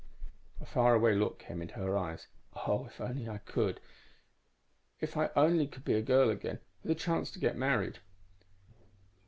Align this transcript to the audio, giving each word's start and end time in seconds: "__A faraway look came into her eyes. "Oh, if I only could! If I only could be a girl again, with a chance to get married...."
"__A 0.65 0.67
faraway 0.67 1.13
look 1.13 1.37
came 1.37 1.61
into 1.61 1.75
her 1.75 1.95
eyes. 1.95 2.25
"Oh, 2.55 2.85
if 2.87 2.99
I 2.99 3.09
only 3.09 3.27
could! 3.45 3.79
If 4.99 5.15
I 5.15 5.29
only 5.35 5.67
could 5.67 5.85
be 5.85 5.93
a 5.93 6.01
girl 6.01 6.31
again, 6.31 6.57
with 6.81 6.91
a 6.91 6.95
chance 6.95 7.29
to 7.29 7.39
get 7.39 7.55
married...." 7.55 7.99